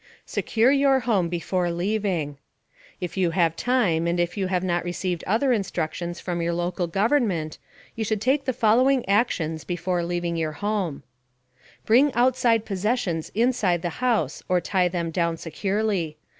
* 0.19 0.25
SECURE 0.35 0.71
YOUR 0.71 0.99
HOME 1.01 1.29
BEFORE 1.29 1.69
LEAVING. 1.69 2.37
If 2.99 3.17
you 3.17 3.29
have 3.37 3.55
time, 3.55 4.07
and 4.07 4.19
if 4.19 4.35
you 4.35 4.47
have 4.47 4.63
not 4.63 4.83
received 4.83 5.23
other 5.27 5.53
instructions 5.53 6.19
from 6.19 6.41
your 6.41 6.53
local 6.55 6.87
government, 6.87 7.59
you 7.95 8.03
should 8.03 8.19
take 8.19 8.45
the 8.45 8.51
following 8.51 9.07
actions 9.07 9.63
before 9.63 10.03
leaving 10.03 10.35
your 10.35 10.53
home: 10.53 11.03
Bring 11.85 12.11
outside 12.15 12.65
possessions 12.65 13.31
inside 13.35 13.83
the 13.83 14.01
house, 14.03 14.41
or 14.49 14.59
tie 14.59 14.87
them 14.87 15.11
down 15.11 15.37
securely. 15.37 16.17